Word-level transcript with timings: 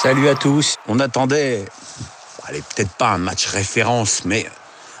Salut 0.00 0.28
à 0.28 0.36
tous. 0.36 0.76
On 0.86 1.00
attendait, 1.00 1.64
allez, 2.44 2.62
peut-être 2.62 2.92
pas 2.92 3.08
un 3.08 3.18
match 3.18 3.46
référence, 3.46 4.24
mais 4.24 4.46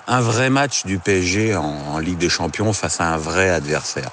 un 0.08 0.20
vrai 0.20 0.50
match 0.50 0.86
du 0.86 0.98
PSG 0.98 1.54
en, 1.54 2.00
Ligue 2.00 2.18
des 2.18 2.28
Champions 2.28 2.72
face 2.72 3.00
à 3.00 3.14
un 3.14 3.16
vrai 3.16 3.48
adversaire. 3.48 4.10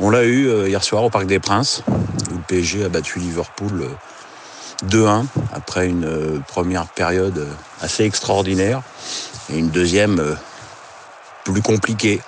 On 0.00 0.10
l'a 0.10 0.24
eu 0.24 0.48
euh, 0.48 0.68
hier 0.68 0.82
soir 0.82 1.04
au 1.04 1.10
Parc 1.10 1.26
des 1.26 1.38
Princes, 1.38 1.84
où 2.32 2.34
le 2.34 2.42
PSG 2.48 2.86
a 2.86 2.88
battu 2.88 3.20
Liverpool 3.20 3.90
2-1 4.86 5.06
euh, 5.06 5.22
après 5.52 5.86
une 5.86 6.04
euh, 6.04 6.40
première 6.48 6.86
période 6.86 7.46
assez 7.80 8.02
extraordinaire 8.02 8.82
et 9.52 9.56
une 9.56 9.70
deuxième 9.70 10.36
plus 11.44 11.62
compliquée. 11.62 12.20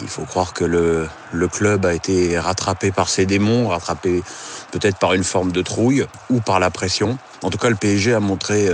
Il 0.00 0.08
faut 0.08 0.24
croire 0.24 0.52
que 0.52 0.64
le, 0.64 1.08
club 1.48 1.84
a 1.86 1.94
été 1.94 2.38
rattrapé 2.38 2.92
par 2.92 3.08
ses 3.08 3.26
démons, 3.26 3.68
rattrapé 3.68 4.22
peut-être 4.70 4.98
par 4.98 5.12
une 5.14 5.24
forme 5.24 5.52
de 5.52 5.62
trouille 5.62 6.06
ou 6.30 6.40
par 6.40 6.60
la 6.60 6.70
pression. 6.70 7.18
En 7.42 7.50
tout 7.50 7.58
cas, 7.58 7.68
le 7.68 7.76
PSG 7.76 8.14
a 8.14 8.20
montré 8.20 8.68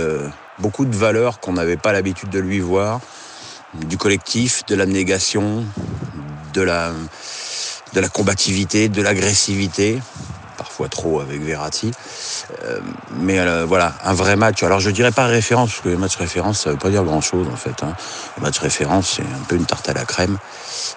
beaucoup 0.59 0.85
de 0.85 0.95
valeurs 0.95 1.39
qu'on 1.39 1.53
n'avait 1.53 1.77
pas 1.77 1.91
l'habitude 1.91 2.29
de 2.29 2.39
lui 2.39 2.59
voir 2.59 3.01
du 3.73 3.97
collectif, 3.97 4.65
de 4.65 4.75
l'abnégation, 4.75 5.63
de 6.53 6.61
la, 6.61 6.91
de 7.93 7.99
la 7.99 8.09
combativité, 8.09 8.89
de 8.89 9.01
l'agressivité, 9.01 10.01
parfois 10.57 10.89
trop 10.89 11.19
avec 11.19 11.41
Verratti. 11.41 11.91
Euh, 12.63 12.79
mais 13.17 13.39
euh, 13.39 13.65
voilà, 13.65 13.93
un 14.03 14.13
vrai 14.13 14.35
match. 14.35 14.63
Alors 14.63 14.79
je 14.79 14.89
dirais 14.89 15.11
pas 15.11 15.25
référence, 15.25 15.71
parce 15.71 15.81
que 15.81 15.89
les 15.89 15.97
matchs 15.97 16.17
référence, 16.17 16.61
ça 16.61 16.71
veut 16.71 16.77
pas 16.77 16.89
dire 16.89 17.03
grand-chose 17.03 17.47
en 17.51 17.55
fait. 17.55 17.83
Hein. 17.83 17.95
Le 18.37 18.43
match 18.43 18.59
référence, 18.59 19.17
c'est 19.17 19.23
un 19.23 19.45
peu 19.47 19.55
une 19.55 19.65
tarte 19.65 19.87
à 19.89 19.93
la 19.93 20.05
crème. 20.05 20.37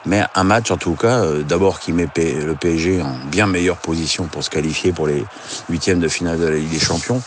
Mais 0.05 0.24
un 0.34 0.45
match 0.45 0.70
en 0.70 0.77
tout 0.77 0.95
cas, 0.95 1.24
euh, 1.24 1.42
d'abord 1.42 1.79
qui 1.80 1.92
met 1.92 2.09
le 2.16 2.55
PSG 2.55 3.02
en 3.02 3.15
bien 3.27 3.47
meilleure 3.47 3.77
position 3.77 4.27
pour 4.27 4.42
se 4.42 4.51
qualifier 4.51 4.92
pour 4.92 5.06
les 5.06 5.25
huitièmes 5.69 6.00
de 6.00 6.08
finale 6.08 6.39
de 6.39 6.47
la 6.47 6.56
Ligue 6.56 6.70
des 6.70 6.81
Champions. 6.81 7.22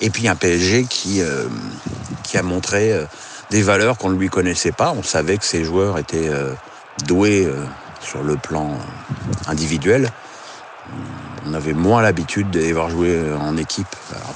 Et 0.00 0.10
puis 0.10 0.26
un 0.28 0.34
PSG 0.34 0.84
qui, 0.84 1.22
qui 2.24 2.36
a 2.36 2.42
montré 2.42 2.92
des 3.50 3.62
valeurs 3.62 3.98
qu'on 3.98 4.10
ne 4.10 4.18
lui 4.18 4.28
connaissait 4.28 4.72
pas. 4.72 4.92
On 4.96 5.02
savait 5.02 5.38
que 5.38 5.44
ces 5.44 5.64
joueurs 5.64 5.98
étaient 5.98 6.28
euh, 6.28 6.54
doués 7.06 7.44
euh, 7.44 7.64
sur 8.00 8.22
le 8.22 8.36
plan 8.36 8.70
euh, 8.70 9.50
individuel. 9.50 10.10
On 11.46 11.54
avait 11.54 11.72
moins 11.72 12.02
l'habitude 12.02 12.50
de 12.50 12.58
les 12.58 12.72
voir 12.72 12.90
jouer 12.90 13.20
en 13.38 13.56
équipe. 13.56 13.86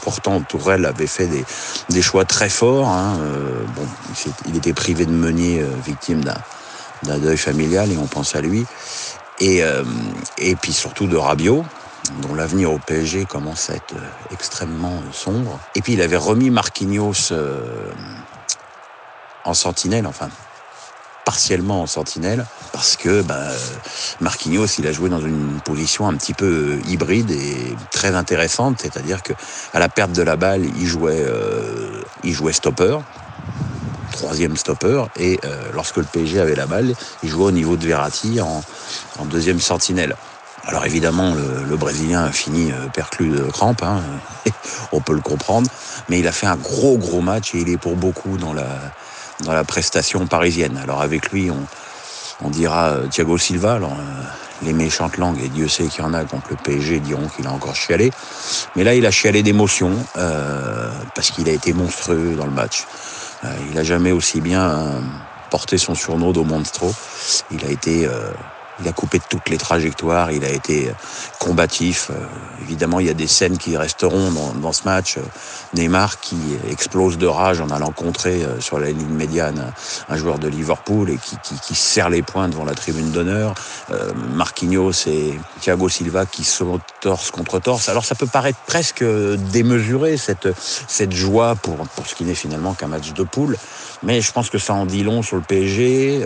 pourtant, 0.02 0.40
Tourelle 0.40 0.84
avait 0.84 1.06
fait 1.06 1.28
des, 1.88 2.02
choix 2.02 2.24
très 2.24 2.48
forts. 2.48 2.88
Hein. 2.88 3.18
bon, 3.74 3.86
il 4.46 4.56
était 4.56 4.72
privé 4.72 5.04
de 5.04 5.10
Meunier, 5.10 5.64
victime 5.84 6.22
d'un 6.22 6.36
deuil 7.02 7.36
familial, 7.36 7.90
et 7.92 7.96
on 7.96 8.06
pense 8.06 8.34
à 8.34 8.40
lui. 8.40 8.66
Et, 9.40 9.62
et 10.38 10.56
puis 10.56 10.72
surtout 10.72 11.06
de 11.06 11.16
Rabiot, 11.16 11.64
dont 12.22 12.34
l'avenir 12.34 12.72
au 12.72 12.78
PSG 12.78 13.24
commence 13.24 13.70
à 13.70 13.74
être 13.74 13.94
extrêmement 14.30 15.00
sombre. 15.12 15.60
Et 15.76 15.82
puis 15.82 15.92
il 15.92 16.02
avait 16.02 16.16
remis 16.16 16.50
Marquinhos 16.50 17.32
en 19.44 19.54
sentinelle, 19.54 20.06
enfin 20.06 20.28
partiellement 21.28 21.82
en 21.82 21.86
sentinelle, 21.86 22.46
parce 22.72 22.96
que 22.96 23.20
bah, 23.20 23.48
Marquinhos, 24.18 24.64
il 24.78 24.86
a 24.86 24.92
joué 24.92 25.10
dans 25.10 25.20
une 25.20 25.60
position 25.60 26.08
un 26.08 26.14
petit 26.14 26.32
peu 26.32 26.80
hybride 26.86 27.30
et 27.30 27.76
très 27.90 28.14
intéressante, 28.14 28.80
c'est-à-dire 28.80 29.22
que 29.22 29.34
à 29.74 29.78
la 29.78 29.90
perte 29.90 30.12
de 30.12 30.22
la 30.22 30.36
balle, 30.36 30.64
il 30.64 30.86
jouait, 30.86 31.20
euh, 31.20 32.00
il 32.24 32.32
jouait 32.32 32.54
stopper, 32.54 32.96
troisième 34.18 34.56
stopper, 34.56 35.04
et 35.16 35.38
euh, 35.44 35.62
lorsque 35.72 35.98
le 35.98 36.02
PSG 36.02 36.40
avait 36.40 36.56
la 36.56 36.66
balle, 36.66 36.92
il 37.22 37.28
jouait 37.28 37.44
au 37.44 37.50
niveau 37.52 37.76
de 37.76 37.86
Verratti 37.86 38.40
en, 38.40 38.62
deuxième 39.26 39.60
sentinelle. 39.60 40.16
Alors 40.64 40.84
évidemment, 40.84 41.34
le, 41.34 41.76
Brésilien 41.76 42.24
a 42.24 42.32
fini 42.32 42.72
euh, 42.72 42.88
perclus 42.92 43.30
de 43.30 43.42
crampes, 43.44 43.82
hein, 43.82 44.02
on 44.92 45.00
peut 45.00 45.14
le 45.14 45.20
comprendre, 45.20 45.70
mais 46.08 46.18
il 46.18 46.26
a 46.26 46.32
fait 46.32 46.46
un 46.46 46.56
gros 46.56 46.98
gros 46.98 47.20
match 47.20 47.54
et 47.54 47.58
il 47.58 47.68
est 47.68 47.78
pour 47.78 47.94
beaucoup 47.96 48.36
dans 48.38 48.52
la 48.52 48.66
dans 49.44 49.52
la 49.52 49.62
prestation 49.62 50.26
parisienne. 50.26 50.76
Alors 50.82 51.00
avec 51.00 51.30
lui, 51.30 51.48
on, 52.42 52.50
dira 52.50 52.88
euh, 52.88 53.06
Thiago 53.06 53.38
Silva. 53.38 53.74
Alors, 53.74 53.96
les 54.62 54.72
méchantes 54.72 55.16
langues, 55.16 55.40
et 55.40 55.48
Dieu 55.48 55.68
sait 55.68 55.86
qu'il 55.86 56.02
y 56.02 56.04
en 56.04 56.12
a 56.12 56.24
contre 56.24 56.48
le 56.50 56.56
PSG, 56.56 56.98
diront 56.98 57.28
qu'il 57.28 57.46
a 57.46 57.52
encore 57.52 57.76
chialé. 57.76 58.10
Mais 58.74 58.82
là, 58.82 58.94
il 58.96 59.06
a 59.06 59.12
chialé 59.12 59.44
d'émotion, 59.44 59.92
parce 61.14 61.30
qu'il 61.30 61.48
a 61.48 61.52
été 61.52 61.72
monstrueux 61.72 62.34
dans 62.34 62.46
le 62.46 62.50
match. 62.50 62.84
Il 63.60 63.74
n'a 63.74 63.84
jamais 63.84 64.12
aussi 64.12 64.40
bien 64.40 65.02
porté 65.50 65.78
son 65.78 65.94
surnom 65.94 66.32
au 66.32 66.44
Monstro. 66.44 66.92
Il 67.50 67.64
a 67.64 67.70
été 67.70 68.08
il 68.80 68.88
a 68.88 68.92
coupé 68.92 69.20
toutes 69.28 69.48
les 69.48 69.58
trajectoires, 69.58 70.30
il 70.30 70.44
a 70.44 70.50
été 70.50 70.90
combatif. 71.38 72.10
Euh, 72.10 72.14
évidemment, 72.62 73.00
il 73.00 73.06
y 73.06 73.10
a 73.10 73.14
des 73.14 73.26
scènes 73.26 73.58
qui 73.58 73.76
resteront 73.76 74.30
dans, 74.60 74.72
ce 74.72 74.84
match. 74.84 75.16
Euh, 75.16 75.22
Neymar 75.74 76.20
qui 76.20 76.36
explose 76.70 77.18
de 77.18 77.26
rage 77.26 77.60
en 77.60 77.70
allant 77.70 77.90
contrer 77.90 78.42
euh, 78.42 78.60
sur 78.60 78.78
la 78.78 78.90
ligne 78.90 79.08
médiane 79.08 79.72
un 80.08 80.16
joueur 80.16 80.38
de 80.38 80.48
Liverpool 80.48 81.10
et 81.10 81.18
qui, 81.18 81.74
serre 81.74 82.10
les 82.10 82.22
poings 82.22 82.48
devant 82.48 82.64
la 82.64 82.74
tribune 82.74 83.10
d'honneur. 83.12 83.54
Marquinhos 84.34 85.06
et 85.06 85.38
Thiago 85.60 85.88
Silva 85.88 86.26
qui 86.26 86.44
sont 86.44 86.80
torse 87.00 87.30
contre 87.30 87.60
torse. 87.60 87.88
Alors 87.88 88.04
ça 88.04 88.14
peut 88.14 88.26
paraître 88.26 88.58
presque 88.66 89.04
démesuré 89.04 90.16
cette, 90.16 90.48
cette 90.58 91.12
joie 91.12 91.54
pour, 91.54 91.76
pour 91.76 92.06
ce 92.06 92.14
qui 92.14 92.24
n'est 92.24 92.34
finalement 92.34 92.74
qu'un 92.74 92.88
match 92.88 93.12
de 93.12 93.22
poule. 93.22 93.56
Mais 94.02 94.20
je 94.20 94.32
pense 94.32 94.50
que 94.50 94.58
ça 94.58 94.74
en 94.74 94.86
dit 94.86 95.04
long 95.04 95.22
sur 95.22 95.36
le 95.36 95.42
PSG, 95.42 96.22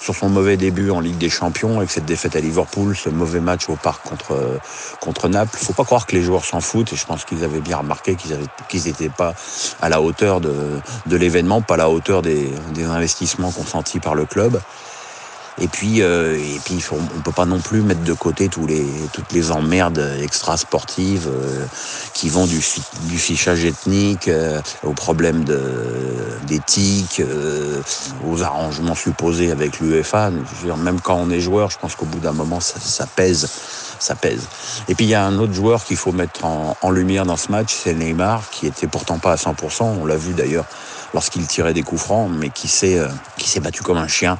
sur 0.00 0.14
son 0.14 0.28
mauvais 0.28 0.56
début 0.56 0.90
en 0.90 1.00
Ligue 1.00 1.18
des 1.18 1.30
Champions 1.30 1.69
avec 1.78 1.90
cette 1.90 2.04
défaite 2.04 2.36
à 2.36 2.40
Liverpool, 2.40 2.96
ce 2.96 3.08
mauvais 3.08 3.40
match 3.40 3.68
au 3.68 3.76
parc 3.76 4.02
contre, 4.02 4.60
contre 5.00 5.28
Naples. 5.28 5.56
Il 5.60 5.66
faut 5.66 5.72
pas 5.72 5.84
croire 5.84 6.06
que 6.06 6.16
les 6.16 6.22
joueurs 6.22 6.44
s'en 6.44 6.60
foutent 6.60 6.92
et 6.92 6.96
je 6.96 7.06
pense 7.06 7.24
qu'ils 7.24 7.44
avaient 7.44 7.60
bien 7.60 7.78
remarqué 7.78 8.16
qu'ils 8.16 8.84
n'étaient 8.84 9.08
pas 9.08 9.34
à 9.80 9.88
la 9.88 10.00
hauteur 10.00 10.40
de, 10.40 10.80
l'événement, 11.06 11.62
pas 11.62 11.74
à 11.74 11.78
la 11.78 11.90
hauteur 11.90 12.22
des 12.22 12.52
investissements 12.84 13.52
consentis 13.52 14.00
par 14.00 14.14
le 14.14 14.26
club. 14.26 14.60
Et 15.62 15.68
puis, 15.68 16.00
euh, 16.00 16.38
et 16.38 16.58
puis 16.64 16.82
on 16.90 17.16
ne 17.16 17.22
peut 17.22 17.32
pas 17.32 17.44
non 17.44 17.60
plus 17.60 17.82
mettre 17.82 18.02
de 18.02 18.14
côté 18.14 18.48
tous 18.48 18.66
les, 18.66 18.86
toutes 19.12 19.30
les 19.32 19.50
emmerdes 19.50 20.02
extra-sportives 20.22 21.28
euh, 21.28 21.66
qui 22.14 22.30
vont 22.30 22.46
du, 22.46 22.62
du 23.02 23.18
fichage 23.18 23.66
ethnique 23.66 24.28
euh, 24.28 24.62
aux 24.82 24.94
problèmes 24.94 25.44
d'éthique, 26.46 27.22
aux 28.26 28.42
arrangements 28.42 28.94
supposés 28.94 29.50
avec 29.50 29.80
l'UEFA. 29.80 30.30
Même 30.78 31.00
quand 31.00 31.16
on 31.16 31.30
est 31.30 31.40
joueur, 31.40 31.70
je 31.70 31.78
pense 31.78 31.94
qu'au 31.94 32.06
bout 32.06 32.20
d'un 32.20 32.32
moment, 32.32 32.60
ça, 32.60 33.06
pèse. 33.06 33.48
Ça 33.98 34.14
pèse. 34.14 34.48
Et 34.88 34.94
puis 34.94 35.04
il 35.04 35.10
y 35.10 35.14
a 35.14 35.24
un 35.26 35.38
autre 35.38 35.52
joueur 35.52 35.84
qu'il 35.84 35.98
faut 35.98 36.12
mettre 36.12 36.46
en, 36.46 36.90
lumière 36.90 37.26
dans 37.26 37.36
ce 37.36 37.52
match, 37.52 37.76
c'est 37.84 37.92
Neymar, 37.92 38.48
qui 38.50 38.66
était 38.66 38.86
pourtant 38.86 39.18
pas 39.18 39.32
à 39.32 39.36
100%. 39.36 39.82
On 39.82 40.06
l'a 40.06 40.16
vu 40.16 40.32
d'ailleurs 40.32 40.64
lorsqu'il 41.12 41.46
tirait 41.46 41.74
des 41.74 41.82
coups 41.82 42.00
francs, 42.00 42.30
mais 42.32 42.48
qui 42.48 42.68
s'est 42.68 42.98
battu 43.60 43.82
comme 43.82 43.98
un 43.98 44.08
chien. 44.08 44.38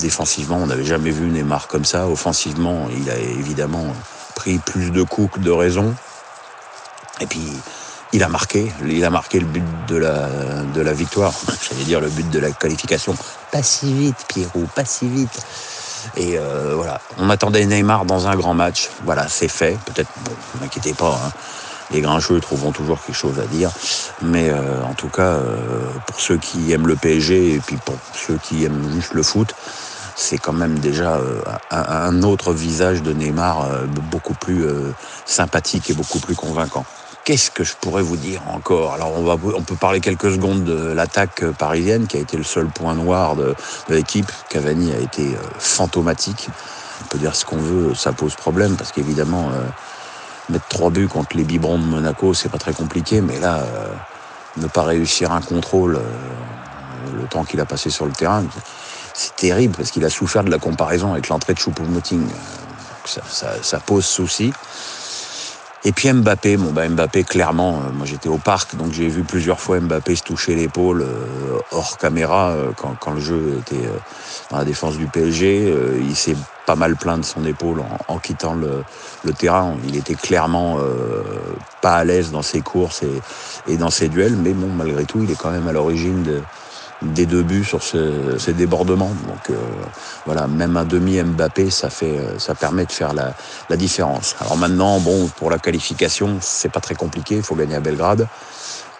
Défensivement, 0.00 0.56
on 0.56 0.66
n'avait 0.66 0.84
jamais 0.84 1.10
vu 1.10 1.26
Neymar 1.26 1.68
comme 1.68 1.84
ça. 1.84 2.08
Offensivement, 2.08 2.88
il 2.96 3.10
a 3.10 3.18
évidemment 3.18 3.86
pris 4.34 4.58
plus 4.58 4.90
de 4.90 5.02
coups 5.02 5.34
que 5.34 5.40
de 5.40 5.50
raison. 5.50 5.94
Et 7.20 7.26
puis, 7.26 7.40
il 8.12 8.22
a 8.22 8.28
marqué. 8.28 8.72
Il 8.86 9.04
a 9.04 9.10
marqué 9.10 9.40
le 9.40 9.46
but 9.46 9.64
de 9.88 9.96
la, 9.96 10.28
de 10.74 10.80
la 10.80 10.92
victoire. 10.92 11.32
J'allais 11.68 11.84
dire 11.84 12.00
le 12.00 12.08
but 12.08 12.28
de 12.30 12.38
la 12.38 12.50
qualification. 12.50 13.14
Pas 13.52 13.62
si 13.62 13.92
vite, 13.92 14.24
Pierrot, 14.28 14.66
pas 14.74 14.84
si 14.84 15.08
vite. 15.08 15.44
Et 16.16 16.38
euh, 16.38 16.72
voilà, 16.74 17.00
on 17.18 17.28
attendait 17.28 17.66
Neymar 17.66 18.06
dans 18.06 18.26
un 18.26 18.36
grand 18.36 18.54
match. 18.54 18.88
Voilà, 19.04 19.28
c'est 19.28 19.48
fait. 19.48 19.78
Peut-être, 19.84 20.10
bon, 20.24 20.32
ne 20.54 20.60
m'inquiétez 20.60 20.94
pas. 20.94 21.20
Hein. 21.24 21.30
Les 21.90 22.00
grincheux 22.00 22.40
trouveront 22.40 22.72
toujours 22.72 23.00
quelque 23.04 23.16
chose 23.16 23.38
à 23.40 23.46
dire. 23.46 23.70
Mais 24.22 24.48
euh, 24.48 24.82
en 24.84 24.94
tout 24.94 25.08
cas, 25.08 25.22
euh, 25.22 25.58
pour 26.06 26.20
ceux 26.20 26.38
qui 26.38 26.72
aiment 26.72 26.86
le 26.86 26.96
PSG 26.96 27.54
et 27.54 27.58
puis 27.58 27.76
pour 27.76 27.96
ceux 28.14 28.38
qui 28.38 28.64
aiment 28.64 28.90
juste 28.94 29.12
le 29.12 29.22
foot, 29.22 29.54
c'est 30.20 30.38
quand 30.38 30.52
même 30.52 30.78
déjà 30.78 31.14
euh, 31.14 31.42
un, 31.70 32.22
autre 32.22 32.52
visage 32.52 33.02
de 33.02 33.12
Neymar 33.12 33.62
euh, 33.62 33.86
beaucoup 34.10 34.34
plus 34.34 34.66
euh, 34.66 34.92
sympathique 35.24 35.88
et 35.90 35.94
beaucoup 35.94 36.18
plus 36.18 36.34
convaincant. 36.34 36.84
Qu'est-ce 37.24 37.50
que 37.50 37.64
je 37.64 37.74
pourrais 37.74 38.02
vous 38.02 38.16
dire 38.16 38.42
encore? 38.48 38.94
Alors 38.94 39.12
on, 39.16 39.62
peut 39.62 39.76
parler 39.76 40.00
quelques 40.00 40.32
secondes 40.32 40.64
de 40.64 40.92
l'attaque 40.92 41.44
parisienne 41.52 42.06
qui 42.06 42.16
a 42.16 42.20
été 42.20 42.36
le 42.36 42.44
seul 42.44 42.66
point 42.66 42.94
noir 42.94 43.36
de, 43.36 43.54
l'équipe. 43.88 44.30
Cavani 44.48 44.92
a 44.92 44.98
été 44.98 45.36
fantomatique. 45.58 46.48
On 47.02 47.08
peut 47.08 47.18
dire 47.18 47.34
ce 47.34 47.44
qu'on 47.44 47.58
veut, 47.58 47.94
ça 47.94 48.12
pose 48.12 48.34
problème 48.34 48.76
parce 48.76 48.90
qu'évidemment 48.92 49.50
mettre 50.48 50.66
trois 50.68 50.90
buts 50.90 51.08
contre 51.08 51.36
les 51.36 51.44
biberons 51.44 51.78
de 51.78 51.84
Monaco, 51.84 52.32
c'est 52.32 52.48
pas 52.48 52.58
très 52.58 52.72
compliqué, 52.72 53.20
mais 53.20 53.38
là 53.38 53.64
ne 54.56 54.66
pas 54.66 54.82
réussir 54.82 55.30
un 55.30 55.42
contrôle 55.42 56.00
le 57.14 57.26
temps 57.28 57.44
qu'il 57.44 57.60
a 57.60 57.66
passé 57.66 57.90
sur 57.90 58.06
le 58.06 58.12
terrain, 58.12 58.44
c'est 59.20 59.36
terrible 59.36 59.74
parce 59.76 59.90
qu'il 59.90 60.02
a 60.06 60.08
souffert 60.08 60.44
de 60.44 60.50
la 60.50 60.58
comparaison 60.58 61.12
avec 61.12 61.28
l'entrée 61.28 61.52
de 61.52 61.58
Choupo-Moting. 61.58 62.22
Ça, 63.04 63.20
ça, 63.60 63.78
pose 63.80 64.06
souci. 64.06 64.50
Et 65.84 65.92
puis 65.92 66.10
Mbappé, 66.10 66.56
bon 66.56 66.72
bah 66.72 66.88
Mbappé 66.88 67.24
clairement, 67.24 67.80
euh, 67.80 67.92
moi 67.92 68.06
j'étais 68.06 68.28
au 68.28 68.36
parc 68.36 68.76
donc 68.76 68.92
j'ai 68.92 69.08
vu 69.08 69.22
plusieurs 69.24 69.60
fois 69.60 69.80
Mbappé 69.80 70.14
se 70.14 70.22
toucher 70.22 70.54
l'épaule 70.54 71.00
euh, 71.02 71.58
hors 71.72 71.96
caméra 71.96 72.50
euh, 72.50 72.72
quand, 72.76 72.94
quand, 73.00 73.12
le 73.12 73.20
jeu 73.20 73.58
était 73.58 73.88
dans 74.50 74.58
la 74.58 74.64
défense 74.66 74.98
du 74.98 75.06
PSG. 75.06 75.74
il 76.02 76.16
s'est 76.16 76.36
pas 76.70 76.76
mal 76.76 76.94
plaint 76.94 77.18
de 77.18 77.24
son 77.24 77.44
épaule 77.44 77.82
en, 78.06 78.18
quittant 78.18 78.54
le, 78.54 78.84
terrain. 79.32 79.74
Il 79.88 79.96
était 79.96 80.14
clairement 80.14 80.78
euh, 80.78 81.24
pas 81.82 81.96
à 81.96 82.04
l'aise 82.04 82.30
dans 82.30 82.42
ses 82.42 82.60
courses 82.60 83.02
et, 83.66 83.76
dans 83.76 83.90
ses 83.90 84.08
duels, 84.08 84.36
mais 84.36 84.52
bon, 84.52 84.68
malgré 84.68 85.04
tout, 85.04 85.20
il 85.24 85.32
est 85.32 85.34
quand 85.34 85.50
même 85.50 85.66
à 85.66 85.72
l'origine 85.72 86.22
des 87.02 87.26
deux 87.26 87.42
buts 87.42 87.64
sur 87.64 87.82
ces 87.82 88.52
débordements. 88.52 89.12
Donc 89.26 89.56
voilà, 90.26 90.46
même 90.46 90.76
un 90.76 90.84
demi 90.84 91.22
Mbappé, 91.22 91.70
ça 91.70 91.90
fait, 91.90 92.20
ça 92.38 92.54
permet 92.54 92.84
de 92.84 92.92
faire 92.92 93.12
la, 93.14 93.76
différence. 93.76 94.36
Alors 94.40 94.56
maintenant, 94.56 95.00
bon, 95.00 95.28
pour 95.36 95.50
la 95.50 95.58
qualification, 95.58 96.38
c'est 96.40 96.68
pas 96.68 96.80
très 96.80 96.94
compliqué. 96.94 97.36
Il 97.36 97.42
faut 97.42 97.54
gagner 97.54 97.76
à 97.76 97.80
Belgrade 97.80 98.28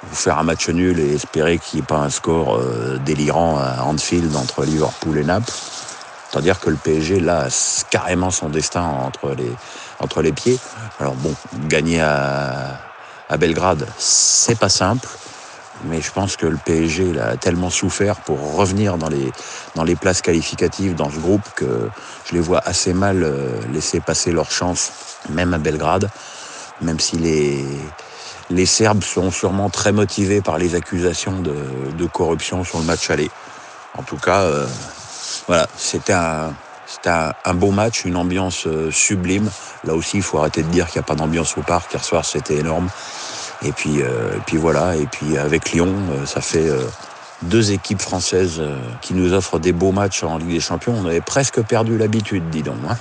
vous 0.03 0.17
faire 0.17 0.39
un 0.39 0.43
match 0.43 0.69
nul 0.69 0.99
et 0.99 1.15
espérer 1.15 1.59
qu'il 1.59 1.79
n'y 1.79 1.83
ait 1.83 1.87
pas 1.87 1.99
un 1.99 2.11
score 2.11 2.57
euh, 2.57 2.99
délirant 3.05 3.59
à 3.59 3.83
Anfield 3.83 4.35
entre 4.35 4.65
Liverpool 4.65 5.19
et 5.19 5.25
Naples. 5.25 5.53
C'est-à-dire 6.31 6.61
que 6.61 6.71
le 6.71 6.77
PSG, 6.77 7.21
là, 7.21 7.49
carrément 7.91 8.31
son 8.31 8.49
destin 8.49 8.83
entre 8.83 10.23
les, 10.23 10.33
pieds. 10.33 10.59
Alors 11.01 11.15
bon, 11.15 11.35
gagner 11.69 12.01
à 12.01 13.37
Belgrade, 13.37 13.87
c'est 13.99 14.59
pas 14.59 14.69
simple. 14.69 15.09
Mais 15.85 16.01
je 16.01 16.11
pense 16.13 16.37
que 16.37 16.47
le 16.47 16.59
PSG 16.59 17.19
a 17.19 17.37
tellement 17.37 17.71
souffert 17.71 18.17
pour 18.17 18.57
revenir 18.57 18.99
dans 18.99 19.09
les, 19.09 19.33
dans 19.75 19.85
les 19.85 19.97
places 19.97 20.23
qualificatives 20.23 20.95
dans 20.95 21.11
ce 21.11 21.19
groupe 21.19 21.43
que 21.55 21.89
je 22.27 22.35
les 22.35 22.41
vois 22.41 22.61
assez 22.65 22.93
mal 22.93 23.23
euh, 23.23 23.61
laisser 23.73 24.01
passer 24.01 24.33
leur 24.33 24.51
chance, 24.51 24.93
même 25.31 25.55
à 25.55 25.59
Belgrade, 25.59 26.11
même 26.83 27.01
si 27.01 27.17
les, 27.17 27.65
les 28.51 28.67
Serbes 28.67 29.03
sont 29.03 29.31
sûrement 29.31 29.71
très 29.71 29.93
motivés 29.93 30.41
par 30.41 30.59
les 30.59 30.75
accusations 30.75 31.41
de, 31.41 32.07
corruption 32.07 32.65
sur 32.65 32.79
le 32.79 32.85
match 32.85 33.09
aller. 33.11 33.31
En 33.97 34.03
tout 34.03 34.17
cas, 34.17 34.43
euh, 34.43 34.67
voilà, 35.47 35.67
c'était 35.77 36.13
un, 36.13 36.53
un, 37.45 37.55
beau 37.55 37.71
match, 37.71 38.05
une 38.05 38.17
ambiance 38.17 38.67
euh, 38.67 38.91
sublime. 38.91 39.51
Là 39.85 39.95
aussi, 39.95 40.19
il 40.19 40.23
faut 40.23 40.39
arrêter 40.39 40.63
de 40.63 40.69
dire 40.69 40.87
qu'il 40.87 40.99
n'y 41.01 41.05
a 41.05 41.07
pas 41.07 41.15
d'ambiance 41.15 41.57
au 41.57 41.63
parc. 41.63 41.93
Hier 41.93 42.05
soir, 42.05 42.25
c'était 42.25 42.57
énorme. 42.57 42.89
Et 43.63 43.73
puis, 43.73 44.03
euh, 44.03 44.31
puis 44.47 44.57
voilà. 44.57 44.97
Et 44.97 45.07
puis 45.07 45.37
avec 45.37 45.73
Lyon, 45.73 45.95
ça 46.25 46.41
fait 46.41 46.69
deux 47.43 47.73
équipes 47.73 48.01
françaises 48.01 48.63
qui 49.01 49.15
nous 49.15 49.33
offrent 49.33 49.59
des 49.59 49.73
beaux 49.73 49.93
matchs 49.93 50.23
en 50.23 50.39
Ligue 50.39 50.51
des 50.51 50.61
Champions. 50.61 50.95
On 50.97 51.07
avait 51.07 51.21
presque 51.21 51.63
perdu 51.63 51.99
l'habitude, 51.99 52.49
dis 52.51 52.63
donc. 52.63 52.77
Hein. 52.89 52.97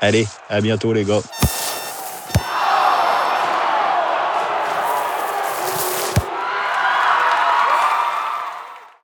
Allez, 0.00 0.26
à 0.50 0.60
bientôt 0.60 0.92
les 0.92 1.04
gars. 1.04 1.20